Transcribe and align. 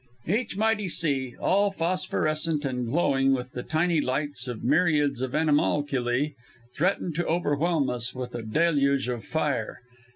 Each 0.25 0.57
mighty 0.57 0.87
sea, 0.89 1.35
all 1.39 1.69
phosphorescent 1.69 2.65
and 2.65 2.87
glowing 2.87 3.35
with 3.35 3.51
the 3.51 3.61
tiny 3.61 4.01
lights 4.01 4.47
of 4.47 4.63
myriads 4.63 5.21
of 5.21 5.33
animalculæ, 5.33 6.33
threatened 6.73 7.13
to 7.17 7.25
overwhelm 7.27 7.87
us 7.87 8.15
with 8.15 8.33
a 8.33 8.41
deluge 8.41 9.07
of 9.07 9.23
fire. 9.23 9.77